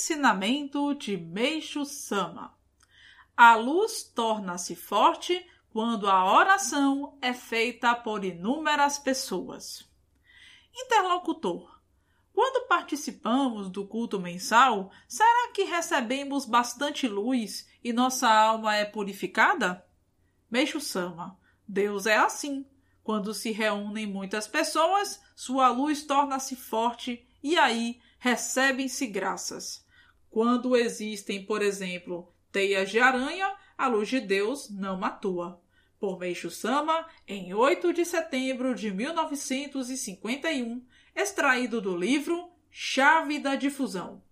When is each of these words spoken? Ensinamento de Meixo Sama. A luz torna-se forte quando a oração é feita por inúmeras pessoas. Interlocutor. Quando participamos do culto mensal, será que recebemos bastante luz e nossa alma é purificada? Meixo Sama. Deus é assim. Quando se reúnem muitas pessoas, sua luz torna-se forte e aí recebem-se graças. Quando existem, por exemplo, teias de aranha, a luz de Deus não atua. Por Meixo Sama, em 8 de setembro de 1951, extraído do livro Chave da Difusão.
Ensinamento 0.00 0.94
de 0.94 1.14
Meixo 1.14 1.84
Sama. 1.84 2.56
A 3.36 3.54
luz 3.54 4.02
torna-se 4.02 4.74
forte 4.74 5.46
quando 5.68 6.08
a 6.08 6.24
oração 6.24 7.18
é 7.20 7.34
feita 7.34 7.94
por 7.94 8.24
inúmeras 8.24 8.98
pessoas. 8.98 9.86
Interlocutor. 10.74 11.82
Quando 12.32 12.66
participamos 12.66 13.68
do 13.68 13.86
culto 13.86 14.18
mensal, 14.18 14.90
será 15.06 15.52
que 15.52 15.64
recebemos 15.64 16.46
bastante 16.46 17.06
luz 17.06 17.68
e 17.84 17.92
nossa 17.92 18.26
alma 18.26 18.74
é 18.74 18.86
purificada? 18.86 19.86
Meixo 20.50 20.80
Sama. 20.80 21.38
Deus 21.68 22.06
é 22.06 22.16
assim. 22.16 22.64
Quando 23.02 23.34
se 23.34 23.50
reúnem 23.50 24.06
muitas 24.06 24.48
pessoas, 24.48 25.20
sua 25.36 25.68
luz 25.68 26.04
torna-se 26.04 26.56
forte 26.56 27.28
e 27.42 27.58
aí 27.58 28.00
recebem-se 28.18 29.06
graças. 29.06 29.89
Quando 30.30 30.76
existem, 30.76 31.44
por 31.44 31.60
exemplo, 31.60 32.32
teias 32.52 32.88
de 32.88 33.00
aranha, 33.00 33.52
a 33.76 33.88
luz 33.88 34.08
de 34.08 34.20
Deus 34.20 34.70
não 34.70 35.04
atua. 35.04 35.60
Por 35.98 36.18
Meixo 36.18 36.50
Sama, 36.50 37.06
em 37.26 37.52
8 37.52 37.92
de 37.92 38.04
setembro 38.04 38.74
de 38.74 38.92
1951, 38.92 40.86
extraído 41.14 41.80
do 41.80 41.96
livro 41.96 42.48
Chave 42.70 43.38
da 43.40 43.56
Difusão. 43.56 44.22